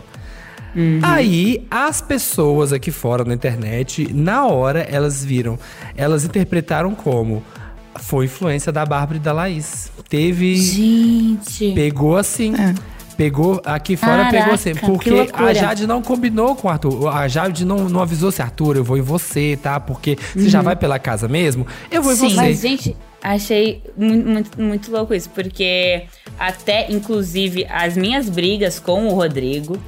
[1.02, 5.56] Aí, as pessoas aqui fora na internet, na hora, elas viram,
[5.96, 7.44] elas interpretaram como
[8.00, 9.90] foi influência da Bárbara e da Laís.
[10.08, 10.56] Teve.
[10.56, 11.72] Gente.
[11.72, 12.52] Pegou assim.
[13.16, 14.74] Pegou aqui fora, Caraca, pegou assim.
[14.74, 17.08] que Porque a Jade não combinou com o Arthur.
[17.08, 19.78] A Jade não, não avisou se Arthur, eu vou em você, tá?
[19.78, 22.30] Porque você já vai pela casa mesmo, eu vou em Sim.
[22.30, 22.36] você.
[22.36, 26.04] Mas, gente, achei muito, muito, muito louco isso, porque
[26.38, 29.78] até, inclusive, as minhas brigas com o Rodrigo,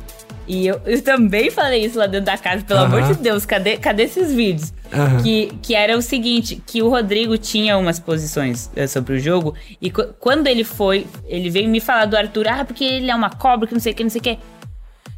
[0.47, 2.99] e eu, eu também falei isso lá dentro da casa, pelo Aham.
[2.99, 4.73] amor de Deus, cadê, cadê esses vídeos?
[4.93, 5.23] Aham.
[5.23, 9.55] Que, que era o seguinte, que o Rodrigo tinha umas posições eh, sobre o jogo,
[9.83, 13.15] e qu- quando ele foi, ele veio me falar do Arthur, ah, porque ele é
[13.15, 14.39] uma cobra, que não sei o que, não sei o que.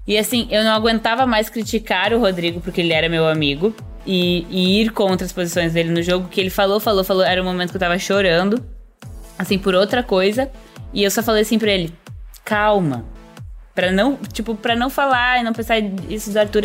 [0.07, 3.75] E assim, eu não aguentava mais criticar o Rodrigo porque ele era meu amigo
[4.07, 7.23] e, e ir contra as posições dele no jogo, que ele falou, falou, falou.
[7.23, 8.65] Era um momento que eu tava chorando,
[9.39, 10.51] assim, por outra coisa.
[10.95, 11.93] E eu só falei assim pra ele:
[12.43, 13.05] calma.
[13.79, 15.79] Pra não, tipo, pra não falar e não pensar
[16.11, 16.63] isso do Arthur,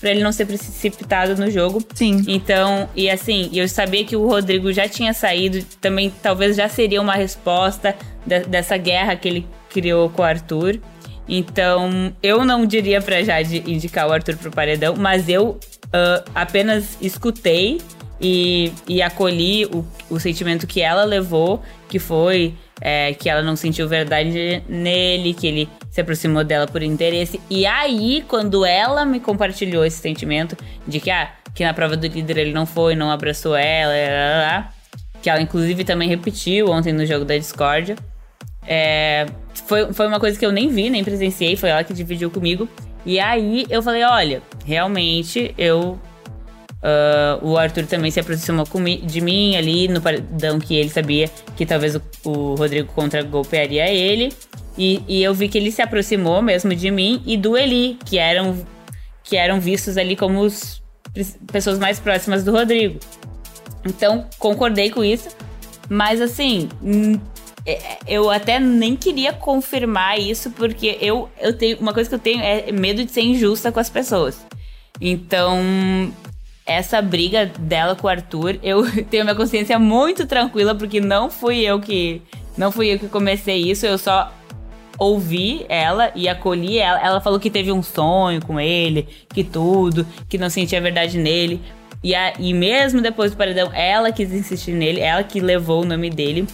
[0.00, 1.80] pra ele não ser precipitado no jogo.
[1.94, 2.24] Sim.
[2.26, 7.00] Então, e assim, eu sabia que o Rodrigo já tinha saído, também talvez já seria
[7.00, 7.94] uma resposta
[8.26, 10.80] de- dessa guerra que ele criou com o Arthur.
[11.28, 16.98] Então, eu não diria pra Jade indicar o Arthur pro paredão, mas eu uh, apenas
[17.00, 17.80] escutei
[18.20, 23.56] e, e acolhi o, o sentimento que ela levou, que foi é, que ela não
[23.56, 27.40] sentiu verdade nele, que ele se aproximou dela por interesse.
[27.48, 30.54] E aí, quando ela me compartilhou esse sentimento
[30.86, 34.42] de que, ah, que na prova do líder ele não foi, não abraçou ela, lá,
[34.42, 34.72] lá,
[35.22, 37.96] que ela inclusive também repetiu ontem no jogo da Discord.
[38.66, 39.24] É,
[39.66, 42.68] foi, foi uma coisa que eu nem vi, nem presenciei, foi ela que dividiu comigo.
[43.06, 45.98] E aí eu falei: olha, realmente eu.
[46.76, 48.66] Uh, o Arthur também se aproximou
[49.02, 53.88] de mim ali no paredão que ele sabia que talvez o, o Rodrigo contra golpearia
[53.88, 54.30] ele.
[54.76, 58.18] E, e, eu vi que ele se aproximou mesmo de mim e do Eli, que
[58.18, 58.66] eram,
[59.24, 60.82] que eram vistos ali como os
[61.50, 63.00] pessoas mais próximas do Rodrigo.
[63.86, 65.28] Então, concordei com isso.
[65.88, 66.68] Mas assim,
[67.64, 71.78] é, eu até nem queria confirmar isso, porque eu, eu tenho.
[71.78, 74.44] Uma coisa que eu tenho é medo de ser injusta com as pessoas.
[75.00, 76.12] Então,
[76.64, 81.60] essa briga dela com o Arthur, eu tenho minha consciência muito tranquila, porque não fui
[81.60, 82.22] eu que.
[82.56, 84.32] Não fui eu que comecei isso, eu só
[84.98, 87.00] ouvi ela e acolhi ela.
[87.00, 91.60] Ela falou que teve um sonho com ele, que tudo, que não sentia verdade nele.
[92.02, 95.84] E, a, e mesmo depois do paredão, ela quis insistir nele, ela que levou o
[95.84, 96.46] nome dele.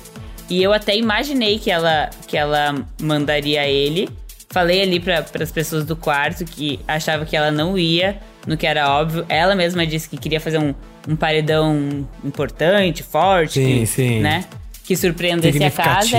[0.48, 4.09] E eu até imaginei que ela, que ela mandaria ele.
[4.50, 8.66] Falei ali para as pessoas do quarto que achava que ela não ia, no que
[8.66, 9.24] era óbvio.
[9.28, 10.74] Ela mesma disse que queria fazer um,
[11.09, 14.20] um paredão importante, forte, sim, que, sim.
[14.20, 14.44] né?
[14.92, 16.18] Que surpreendesse a casa.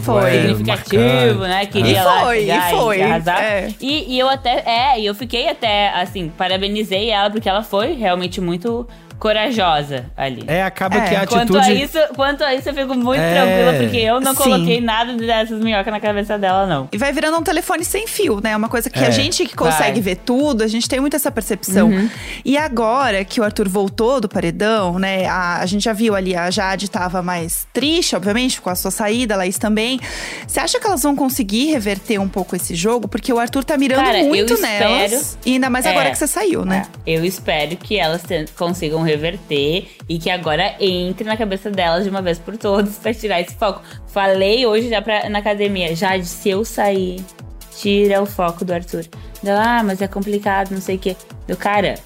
[0.00, 0.36] Foi.
[0.36, 1.66] É, significativo, né?
[1.66, 3.02] Queria e lá foi, chegar e foi.
[3.02, 3.42] arrasar.
[3.42, 3.68] É.
[3.80, 7.94] E, e eu até, é, e eu fiquei até, assim, parabenizei ela, porque ela foi
[7.94, 8.86] realmente muito
[9.22, 10.42] corajosa ali.
[10.48, 11.08] É, acaba É.
[11.08, 11.80] que a Quanto atitude.
[11.80, 13.34] a, isso, quanto a isso, eu fico muito É.
[13.34, 14.42] tranquila, porque eu não Sim.
[14.42, 16.88] coloquei nada dessas minhocas na cabeça dela, não.
[16.92, 18.56] E vai virando um telefone sem fio, né?
[18.56, 19.06] Uma coisa que É.
[19.06, 20.14] a gente que consegue Vai.
[20.14, 21.88] ver tudo, a gente tem muito essa percepção.
[21.88, 22.10] Uhum.
[22.44, 25.26] E agora que o Arthur voltou do paredão, né?
[25.26, 28.90] A, a gente já viu ali, a Jade tava mais triste, obviamente, com a sua
[28.90, 30.00] saída, a Laís também.
[30.46, 33.06] Você acha que elas vão conseguir reverter um pouco esse jogo?
[33.06, 35.38] Porque o Arthur tá mirando Cara, muito espero- nelas.
[35.46, 36.10] E ainda mais agora É.
[36.10, 36.86] que você saiu, né?
[37.06, 38.22] É, Eu espero que elas
[38.56, 39.11] consigam reverter
[40.08, 43.54] e que agora entre na cabeça delas de uma vez por todas pra tirar esse
[43.54, 43.82] foco.
[44.06, 47.24] Falei hoje já pra, na academia, já se eu sair,
[47.76, 49.04] tira o foco do Arthur.
[49.44, 51.16] Ela, ah, mas é complicado, não sei o quê.
[51.48, 51.96] Eu, cara,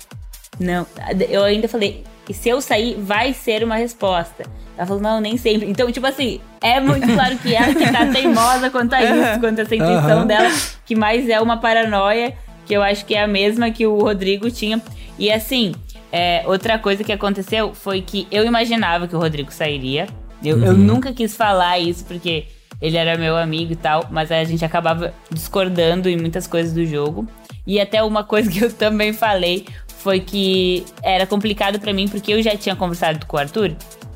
[0.59, 0.87] não.
[1.29, 4.45] Eu ainda falei, e se eu sair, vai ser uma resposta.
[4.77, 5.69] Ela falou, não, nem sempre.
[5.69, 9.59] Então, tipo assim, é muito claro que ela que tá teimosa quanto a isso, quanto
[9.61, 10.27] a essa intuição Aham.
[10.27, 10.51] dela,
[10.85, 14.51] que mais é uma paranoia, que eu acho que é a mesma que o Rodrigo
[14.51, 14.81] tinha.
[15.19, 15.75] E assim,
[16.13, 20.07] é, outra coisa que aconteceu foi que eu imaginava que o Rodrigo sairia.
[20.45, 22.47] Eu, eu nunca quis falar isso porque
[22.81, 26.85] ele era meu amigo e tal, mas a gente acabava discordando em muitas coisas do
[26.85, 27.27] jogo.
[27.67, 29.67] E até uma coisa que eu também falei
[29.99, 33.73] foi que era complicado pra mim porque eu já tinha conversado com o Arthur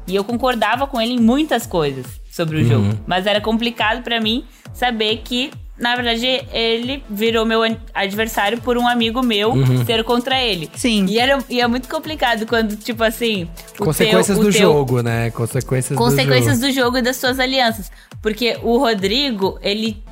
[0.07, 4.21] e eu concordava com ele em muitas coisas sobre o jogo, mas era complicado pra
[4.21, 5.51] mim saber que
[5.81, 7.63] na verdade ele virou meu
[7.95, 9.55] adversário por um amigo meu
[9.87, 10.69] ser contra ele.
[10.77, 11.07] Sim.
[11.09, 15.31] E era e é muito complicado quando tipo assim, Consequências teu- do teu- jogo, né?
[15.31, 16.73] Consequências, consequências do jogo.
[16.73, 17.91] do jogo e das suas alianças.
[18.23, 20.03] Porque o Rodrigo, ele.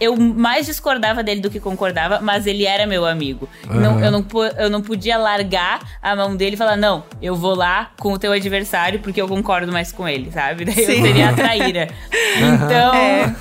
[0.00, 3.48] Eu mais discordava dele do que concordava, mas ele era meu amigo.
[3.66, 4.04] Não, Aham.
[4.04, 4.26] eu, não,
[4.58, 8.18] eu não podia largar a mão dele e falar, não, eu vou lá com o
[8.18, 10.64] teu adversário porque eu concordo mais com ele, sabe?
[10.64, 11.02] Daí eu Sim.
[11.02, 11.88] seria a traíra.
[12.36, 13.32] Então, É.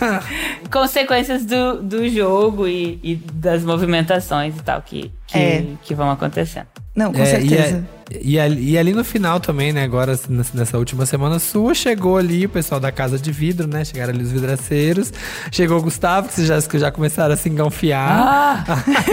[0.71, 5.63] consequências do, do jogo e, e das movimentações e tal que, que, É.
[5.81, 6.67] que vão acontecendo.
[6.95, 7.83] Não, com É, certeza.
[8.21, 9.83] E, a- ali, e ali no final também, né?
[9.83, 10.17] Agora,
[10.53, 13.83] nessa última semana sua, chegou ali o pessoal da Casa de Vidro, né?
[13.85, 15.11] Chegaram ali os vidraceiros.
[15.51, 18.09] Chegou o Gustavo, que vocês já, que já começaram a se enganfiar.
[18.11, 18.63] Ah!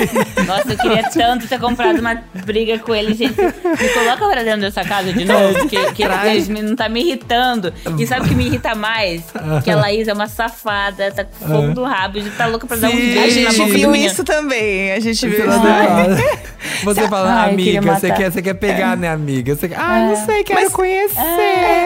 [0.47, 3.41] Nossa, eu queria tanto ter comprado uma briga com ele, gente.
[3.41, 7.73] Me coloca pra dentro dessa casa de novo, que, que ele não tá me irritando.
[7.99, 9.23] E sabe o que me irrita mais?
[9.65, 12.77] Que a Laís é uma safada, tá com fogo do rabo, já tá louca pra
[12.77, 13.15] dar um Sim.
[13.15, 14.93] beijo A gente viu isso também.
[14.93, 16.41] A gente viu isso também.
[16.85, 19.55] Você fala, amiga, você quer, você quer pegar, né, amiga?
[19.55, 21.19] Você, ah, não sei, quero Mas- conhecer.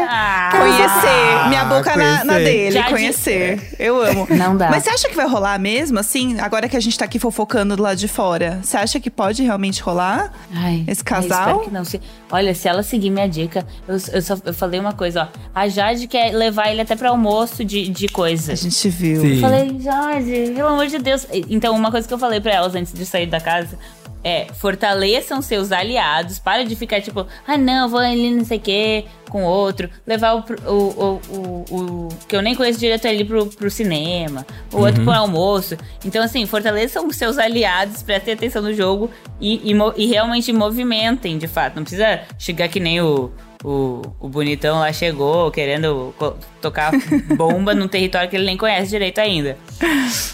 [0.09, 1.49] Ah, Conhecer.
[1.49, 2.45] Minha boca na, na conhecer.
[2.45, 2.71] dele.
[2.73, 3.75] Já conhecer.
[3.79, 4.27] Eu amo.
[4.31, 4.71] Não dá.
[4.71, 6.39] Mas você acha que vai rolar mesmo, assim?
[6.41, 8.61] Agora que a gente tá aqui fofocando do lado de fora.
[8.63, 10.33] Você acha que pode realmente rolar?
[10.55, 11.41] Ai, Esse ai, casal?
[11.41, 11.85] espero que não.
[11.85, 15.39] Se- olha, se ela seguir minha dica, eu, eu só eu falei uma coisa, ó.
[15.55, 18.53] A Jade quer levar ele até pra almoço de, de coisa.
[18.53, 19.21] A gente viu.
[19.21, 19.35] Sim.
[19.37, 21.27] Eu falei, Jade, pelo amor de Deus.
[21.49, 23.79] Então, uma coisa que eu falei pra elas antes de sair da casa
[24.25, 28.61] é, fortaleçam seus aliados, para de ficar tipo, ah não, vou ali não sei o
[28.61, 33.47] que, com outro, levar o, o, o, o, que eu nem conheço direto ali pro,
[33.47, 35.05] pro cinema, o outro Uhum.
[35.05, 35.77] pro almoço.
[36.05, 39.11] Então, assim, fortaleçam seus aliados, prestem atenção no jogo
[39.41, 41.77] e, e, realmente movimentem, de fato.
[41.77, 43.33] Não precisa chegar que nem o,
[43.65, 46.15] o, o bonitão lá chegou, querendo
[46.63, 46.93] tocar
[47.37, 49.59] bomba num território que ele nem conhece direito ainda.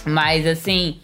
[0.05, 1.01] Mas, assim,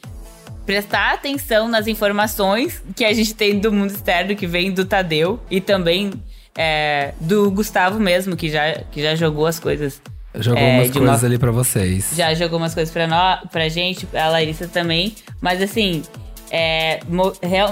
[0.67, 5.41] prestar atenção nas informações que a gente tem do mundo externo, que vem do Tadeu
[5.51, 6.13] e também
[6.59, 10.03] é, do Gustavo mesmo, que já, que já jogou as coisas.
[10.39, 12.11] Jogou é, umas coisas uma- ali pra vocês.
[12.15, 15.15] Já jogou umas coisas pra, nós, pra gente, a Larissa também.
[15.41, 16.03] Mas assim,
[16.51, 17.01] é,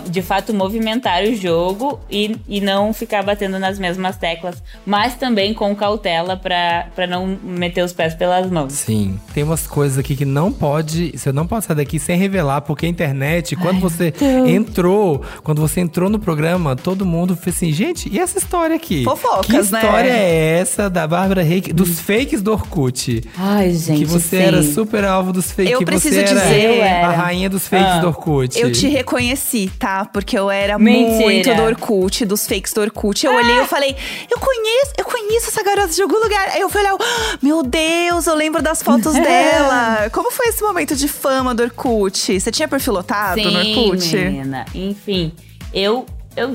[0.08, 4.62] de fato movimentar o jogo e, e não ficar batendo nas mesmas teclas.
[4.84, 8.72] Mas também com cautela pra, pra não meter os pés pelas mãos.
[8.72, 9.18] Sim.
[9.32, 11.12] Tem umas coisas aqui que não pode.
[11.16, 14.12] Você não pode sair daqui sem revelar, porque a internet, quando você
[14.48, 19.04] entrou, quando você entrou no programa, todo mundo fez assim, gente, e essa história aqui?
[19.04, 19.60] Fofocas, que né?
[19.60, 23.22] história é essa da Bárbara Reik, dos fakes do Orkut?
[23.36, 23.98] Ai, gente.
[24.00, 24.42] que você sim.
[24.42, 25.72] era super alvo dos fakes.
[25.72, 27.10] Eu que preciso você era dizer- Eu a era.
[27.12, 27.98] rainha dos fakes Ah.
[27.98, 28.58] do Orkut.
[28.58, 30.04] Eu te reconheci, tá?
[30.04, 31.24] Porque eu era Mentira.
[31.24, 33.24] muito do Orkut, dos fakes do Orkut.
[33.24, 33.96] Eu olhei e falei,
[34.30, 36.48] eu conheço, eu conheço essa garota de algum lugar.
[36.50, 40.10] Aí eu fui olhar, "Ah, meu Deus, eu lembro das fotos dela.
[40.10, 42.38] Como foi esse momento de fama do Orkut?
[42.40, 44.16] Você tinha perfil lotado no Sim, Orkut?
[44.16, 44.64] menina.
[44.74, 45.32] Enfim,
[45.72, 46.04] eu,
[46.36, 46.52] eu,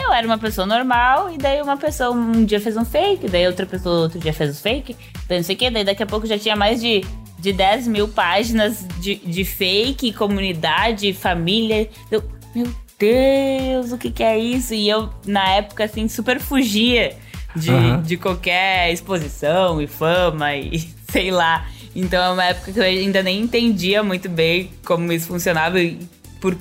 [0.00, 3.46] eu era uma pessoa normal, e daí uma pessoa um dia fez um fake, daí
[3.46, 4.96] outra pessoa outro dia fez um fake,
[5.28, 7.04] daí não sei o que, daí daqui a pouco já tinha mais de,
[7.42, 11.90] de 10 mil páginas de, de fake, comunidade, família.
[12.10, 12.22] Eu,
[12.54, 14.72] meu Deus, o que que é isso?
[14.72, 17.16] E eu, na época, assim, super fugia
[17.56, 18.00] de, Aham.
[18.02, 21.66] de qualquer exposição e fama e sei lá.
[21.96, 25.98] Então é uma época que eu ainda nem entendia muito bem como isso funcionava e
[26.40, 26.56] por,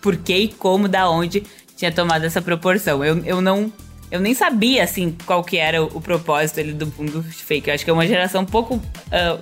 [0.00, 1.42] por que e como, da onde
[1.74, 3.02] tinha tomado essa proporção.
[3.02, 3.72] Eu, eu não.
[4.10, 7.68] Eu nem sabia, assim, qual que era o, o propósito ali do mundo fake.
[7.68, 9.38] Eu acho que é uma geração um pouco a-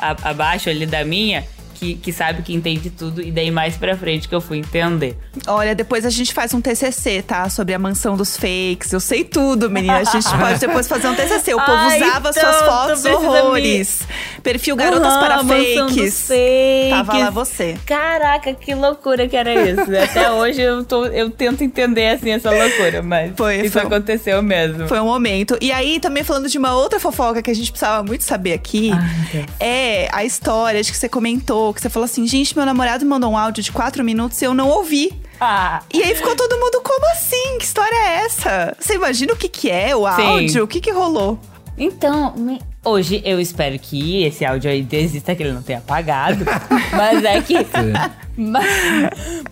[0.00, 4.28] abaixo ali da minha, que, que sabe que entende tudo, e daí mais pra frente
[4.28, 5.16] que eu fui entender.
[5.46, 7.48] Olha, depois a gente faz um TCC, tá?
[7.50, 8.92] Sobre a mansão dos fakes.
[8.92, 9.98] Eu sei tudo, menina.
[9.98, 11.54] A gente pode depois fazer um TCC.
[11.54, 14.02] O povo Ai, usava então, suas fotos precisa me- horrores.
[14.42, 16.28] Perfil Garotas Aham, para fakes.
[16.28, 16.28] fakes.
[16.90, 17.76] Tava lá você.
[17.86, 19.82] Caraca, que loucura que era isso.
[20.02, 23.82] Até hoje eu, tô, eu tento entender assim essa loucura, mas Foi, isso foi.
[23.82, 24.86] aconteceu mesmo.
[24.88, 25.56] Foi um momento.
[25.60, 28.90] E aí, também falando de uma outra fofoca que a gente precisava muito saber aqui,
[29.60, 33.30] é a história de que você comentou, que você falou assim, gente, meu namorado mandou
[33.30, 35.12] um áudio de quatro minutos e eu não ouvi.
[35.40, 37.58] Ah, E aí ficou todo mundo, como assim?
[37.58, 38.76] Que história é essa?
[38.78, 40.64] Você imagina o que que é o áudio?
[40.64, 41.38] O que que rolou?
[41.76, 46.44] então, me- hoje eu espero que esse áudio aí desista, que ele não tenha apagado.
[46.96, 47.54] mas é que.
[48.36, 48.64] Mas,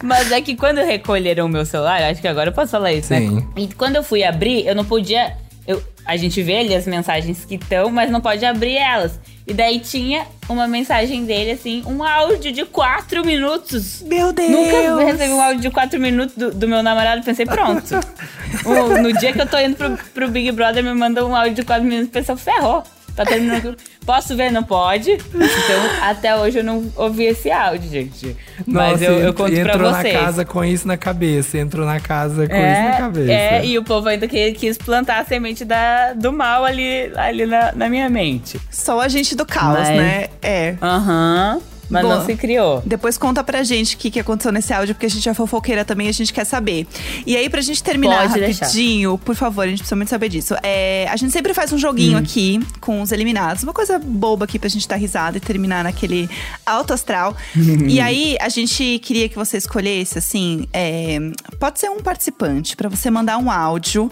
[0.03, 3.09] mas é que quando recolheram o meu celular, acho que agora eu posso falar isso,
[3.09, 3.31] Sim.
[3.37, 3.47] né?
[3.57, 5.37] E quando eu fui abrir, eu não podia.
[5.67, 9.19] Eu, a gente vê ali as mensagens que estão, mas não pode abrir elas.
[9.47, 14.01] E daí tinha uma mensagem dele, assim, um áudio de quatro minutos.
[14.03, 14.51] Meu Deus!
[14.51, 17.83] Nunca recebi um áudio de 4 minutos do, do meu namorado, pensei, pronto.
[18.65, 21.55] O- no dia que eu tô indo pro, pro Big Brother, me manda um áudio
[21.55, 22.85] de 4 minutos, pensei, ferrou.
[23.15, 23.77] Tá terminando.
[24.07, 24.51] Posso ver?
[24.51, 25.11] Não pode.
[25.13, 28.37] Então, até hoje eu não ouvi esse áudio, gente.
[28.67, 30.15] Mas Nossa, eu, eu conto pra entrou vocês.
[30.15, 31.59] na casa com isso na cabeça.
[31.59, 33.33] Entrou na casa com isso na cabeça.
[33.33, 37.45] é, e o povo ainda que- quis plantar a semente da, do mal ali, ali
[37.47, 38.59] na, na minha mente.
[38.71, 40.27] Só o agente do caos, Mas- né?
[40.41, 40.75] É.
[40.81, 41.61] Aham.
[41.91, 42.17] Mas Boa.
[42.17, 42.83] não se criou.
[42.87, 45.85] Depois conta pra gente o que, que aconteceu nesse áudio, porque a gente é fofoqueira
[45.85, 46.87] também e a gente quer saber.
[47.27, 48.65] E aí, pra gente terminar Pode deixar.
[48.67, 50.55] rapidinho, por favor, a gente precisa muito saber disso.
[50.63, 52.21] É, a gente sempre faz um joguinho Hum.
[52.21, 53.63] aqui com os eliminados.
[53.63, 56.29] Uma coisa boba aqui pra gente dar risada e terminar naquele
[56.65, 57.37] alto astral.
[57.89, 61.19] e aí, a gente queria que você escolhesse, assim, é,
[61.61, 64.11] pode ser um participante, pra você mandar um áudio.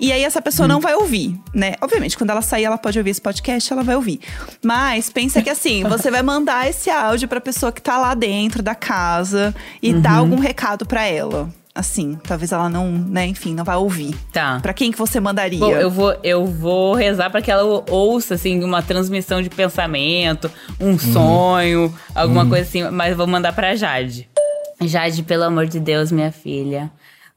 [0.00, 0.68] E aí, essa pessoa Hum.
[0.68, 1.74] não vai ouvir, né?
[1.80, 4.20] Obviamente, quando ela sair, ela pode ouvir esse podcast, ela vai ouvir.
[4.64, 6.97] Mas pensa que assim, você vai mandar esse áudio
[7.28, 10.00] pra pessoa que tá lá dentro da casa e Uhum.
[10.00, 11.48] dar algum recado pra ela.
[11.74, 14.12] Assim, talvez ela não, né, enfim, não vai ouvir.
[14.32, 14.58] Tá.
[14.60, 15.60] Pra quem que você mandaria?
[15.60, 20.50] Bom, eu vou, eu vou rezar pra que ela ouça, assim, uma transmissão de pensamento,
[20.80, 24.28] um sonho, alguma coisa assim, mas vou mandar pra Jade.
[24.80, 26.90] Jade, pelo amor de Deus, minha filha.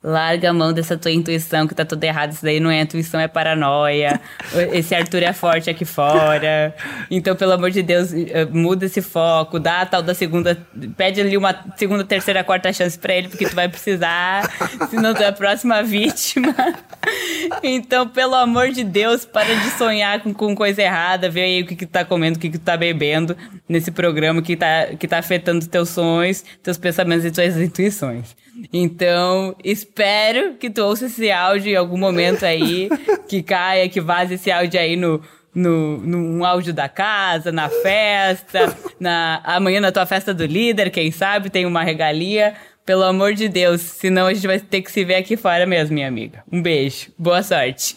[0.04, 2.32] Larga a mão dessa tua intuição que tá tudo errado.
[2.32, 4.20] Isso daí não é intuição, é paranoia.
[4.74, 6.76] Esse Arthur é forte aqui fora.
[7.10, 9.60] Então, pelo amor de Deus, eh, muda esse foco.
[9.60, 10.58] Dá a tal da segunda.
[10.98, 14.50] Pede ali uma segunda, terceira, quarta chance pra ele, porque tu vai precisar.
[14.90, 16.56] Senão tu é a próxima vítima.
[17.64, 21.30] Então, pelo amor de Deus, para de sonhar com, com coisa errada.
[21.30, 23.36] Vê aí o que, que tá comendo, o que, que tá bebendo
[23.68, 28.36] nesse programa que tá, que tá afetando teus sonhos, teus pensamentos e tuas intuições.
[28.72, 32.90] Então, espero que tu ouça esse áudio em algum momento aí,
[33.28, 35.22] que caia, que vaze esse áudio aí no,
[35.54, 41.12] no, num áudio da casa, na festa, na, amanhã na tua festa do líder, quem
[41.12, 42.54] sabe, tem uma regalia.
[42.86, 45.94] Pelo amor de Deus, senão a gente vai ter que se ver aqui fora mesmo,
[45.94, 46.44] minha amiga.
[46.52, 47.96] Um beijo, boa sorte.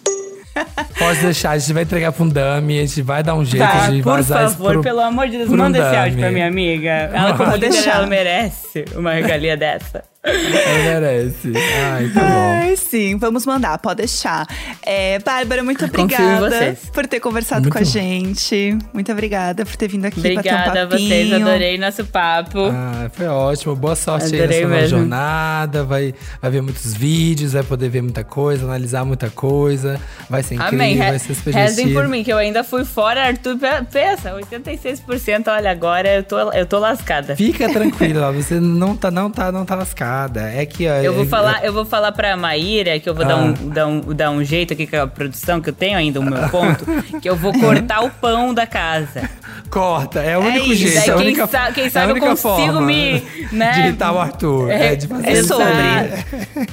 [0.98, 3.66] Pode deixar, a gente vai entregar pra um dummy, a gente vai dar um jeito
[3.66, 6.18] Tá, de por vazar favor, pro- pelo amor de Deus, pro um manda esse áudio
[6.18, 6.90] pra minha amiga.
[6.90, 7.96] Ela, como deixar.
[7.96, 10.04] ela merece uma regalia dessa.
[10.24, 11.52] Merece.
[11.92, 12.60] Ai, tá bom.
[12.62, 14.46] Ai, sim, vamos mandar, pode deixar.
[14.82, 17.86] É, Bárbara, muito obrigada por ter conversado Muito com a bom.
[17.90, 18.76] gente.
[18.92, 21.08] Muito obrigada por ter vindo aqui bater um Obrigada a papinho.
[21.08, 22.58] vocês, adorei nosso papo.
[22.70, 23.76] Ah, foi ótimo.
[23.76, 25.84] Boa sorte aí na Adorei sua jornada.
[25.84, 30.00] Vai, vai ver muitos vídeos, vai poder ver muita coisa, analisar muita coisa.
[30.30, 30.96] Vai ser incrível, Amém.
[30.98, 33.58] vai ser super rezem por mim, que eu ainda fui fora, Arthur.
[33.58, 35.48] pe- Pensa, 86%.
[35.48, 37.36] Olha, agora eu tô, eu tô lascada.
[37.36, 40.13] Fica tranquila, você não tá, não tá, não tá lascada.
[40.54, 43.36] É que Eu vou é- falar, eu vou falar pra Maíra que eu vou dar,
[43.36, 43.54] um, Ah.
[43.74, 46.48] dar, um, dar um jeito aqui com a produção, que eu tenho ainda o meu
[46.48, 46.84] ponto,
[47.20, 49.28] que eu vou cortar o pão da casa.
[49.70, 50.86] Corta, é o único isso.
[50.88, 50.96] jeito.
[50.96, 53.72] É a quem única, sa- quem é a sabe eu única consigo forma me, né?
[53.72, 54.70] De irritar o Arthur.
[54.70, 55.64] É, de fazer é sobre.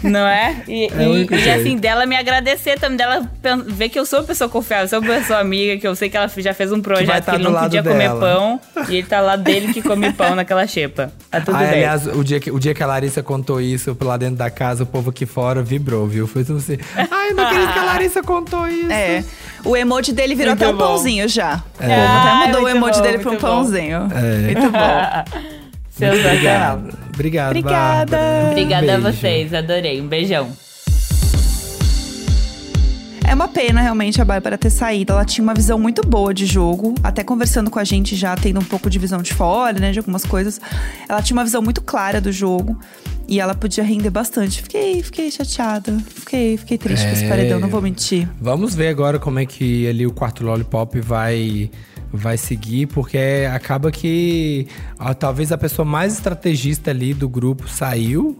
[0.03, 0.55] Não é?
[0.67, 1.59] E, É o e- único e, jeito.
[1.61, 3.29] assim, dela me agradecer também, dela
[3.67, 6.17] ver que eu sou uma pessoa confiável, sou uma pessoa amiga, que eu sei que
[6.17, 7.95] ela já fez um projeto tá que ele do não podia dela.
[7.95, 11.11] comer pão, e ele tá lá dele que come pão naquela xepa.
[11.29, 11.73] Tá tudo Aí, bem.
[11.79, 14.83] aliás, o dia, que, o dia que a Larissa contou isso lá dentro da casa,
[14.83, 16.27] o povo aqui fora vibrou, viu?
[16.27, 16.77] Foi tudo assim.
[16.95, 18.91] Ai, não acredito que a Larissa contou isso.
[18.91, 19.23] É.
[19.63, 20.87] O emoji dele virou Muito até um bom.
[20.87, 21.61] pãozinho já.
[21.79, 21.93] É.
[21.93, 23.39] Ai, mudou o emoji bom, dele pra um bom.
[23.39, 24.07] pãozinho.
[24.13, 24.53] É.
[24.53, 25.41] Muito bom.
[25.91, 26.77] Sensacional.
[26.77, 26.97] Obrigado.
[27.13, 28.17] Obrigado, Obrigada.
[28.17, 28.49] Bárbara.
[28.51, 29.17] Obrigada a Beijo.
[29.17, 30.01] vocês, adorei.
[30.01, 30.49] Um beijão.
[33.27, 35.13] É uma pena realmente a Bárbara ter saído.
[35.13, 36.95] Ela tinha uma visão muito boa de jogo.
[37.03, 39.91] Até conversando com a gente já, tendo um pouco de visão de fora, né?
[39.91, 40.59] De algumas coisas.
[41.07, 42.77] Ela tinha uma visão muito clara do jogo.
[43.29, 44.61] E ela podia render bastante.
[44.61, 45.97] Fiquei, fiquei chateada.
[46.13, 47.29] Fiquei, fiquei triste com esse É.
[47.29, 48.27] paredão, não vou mentir.
[48.41, 51.69] Vamos ver agora como é que ali o quarto Lollipop vai
[52.11, 54.67] vai seguir, porque acaba que
[54.99, 58.37] ah, talvez a pessoa mais estrategista ali do grupo saiu,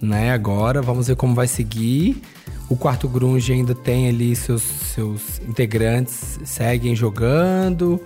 [0.00, 0.32] né?
[0.32, 2.20] Agora, vamos ver como vai seguir.
[2.68, 8.00] O quarto grunge ainda tem ali seus, seus integrantes seguem jogando.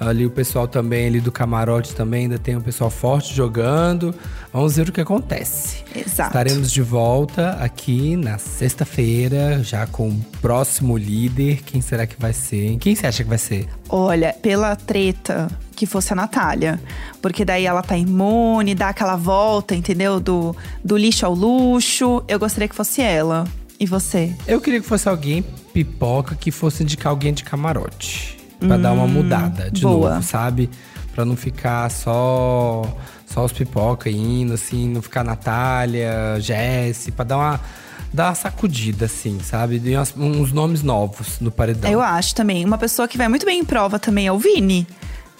[0.00, 4.14] Ali o pessoal também ali do camarote também ainda tem o pessoal forte jogando.
[4.50, 5.84] Vamos ver o que acontece.
[5.94, 6.30] Exato.
[6.30, 11.62] Estaremos de volta aqui na sexta-feira, já com o próximo líder.
[11.64, 12.64] Quem será que vai ser?
[12.66, 12.78] hein?
[12.78, 13.68] Quem você acha que vai ser?
[13.90, 16.80] Olha, pela treta que fosse a Natália.
[17.20, 20.18] Porque daí ela tá imune, dá aquela volta, entendeu?
[20.18, 22.24] Do, do lixo ao luxo.
[22.26, 23.46] Eu gostaria que fosse ela.
[23.78, 24.34] E você?
[24.46, 25.42] Eu queria que fosse alguém
[25.74, 28.39] pipoca que fosse indicar alguém de camarote.
[28.60, 30.10] Pra dar uma mudada de boa.
[30.10, 30.70] novo, sabe?
[31.14, 32.82] Pra não ficar só
[33.26, 37.60] só os pipoca indo, assim, não ficar Natália, Jesse, pra dar uma,
[38.12, 39.78] dar uma sacudida, assim, sabe?
[39.78, 41.90] De uns nomes novos no paredão.
[41.90, 42.64] Eu acho também.
[42.64, 44.86] Uma pessoa que vai muito bem em prova também é o Vini.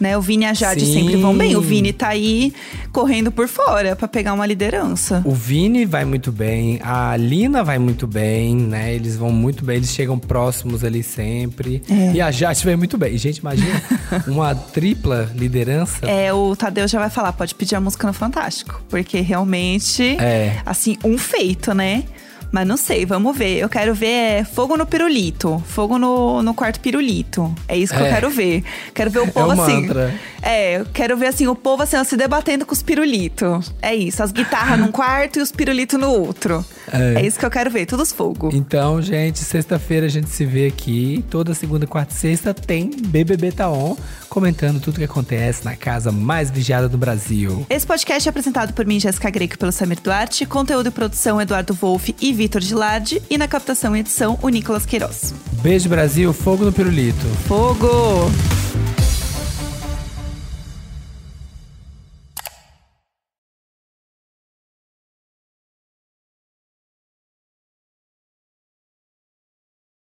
[0.00, 0.16] Né?
[0.16, 0.94] O Vini e a Jade Sim.
[0.94, 1.54] sempre vão bem.
[1.56, 2.54] O Vini tá aí
[2.90, 5.20] correndo por fora pra pegar uma liderança.
[5.26, 8.94] O Vini vai muito bem, a Lina vai muito bem, né?
[8.94, 11.82] Eles vão muito bem, eles chegam próximos ali sempre.
[11.90, 12.12] É.
[12.14, 13.16] E a Jade vai muito bem.
[13.18, 13.82] Gente, imagina
[14.26, 16.06] uma tripla liderança.
[16.06, 18.82] É, o Tadeu já vai falar, pode pedir a música no Fantástico.
[18.88, 20.56] Porque realmente, É.
[20.64, 22.04] assim, um feito, né?
[22.52, 23.58] Mas não sei, vamos ver.
[23.58, 25.62] Eu quero ver é, fogo no pirulito.
[25.68, 27.54] Fogo no, no quarto pirulito.
[27.68, 28.10] É isso que eu É.
[28.10, 28.64] quero ver.
[28.92, 29.82] Quero ver o povo o assim.
[29.82, 30.12] mantra.
[30.42, 33.72] É, eu quero ver assim, o povo assim, ó, se debatendo com os pirulitos.
[33.82, 36.64] É isso, as guitarras num quarto e os pirulitos no outro.
[36.92, 37.20] É.
[37.22, 37.26] É.
[37.26, 38.50] isso que eu quero ver, tudo os fogo.
[38.52, 41.24] Então, gente, sexta-feira a gente se vê aqui.
[41.30, 43.96] Toda segunda, quarta e sexta tem BBB Tá On,
[44.28, 47.64] comentando tudo que acontece na casa mais vigiada do Brasil.
[47.68, 50.46] Esse podcast é apresentado por mim, Jéssica Greco, pelo Samir Duarte.
[50.46, 53.22] Conteúdo e produção, Eduardo Wolff e Vitor Gilardi.
[53.30, 55.34] E na captação e edição, o Nicolas Queiroz.
[55.62, 56.32] Beijo, Brasil.
[56.32, 57.26] Fogo no pirulito.
[57.46, 58.30] Fogo!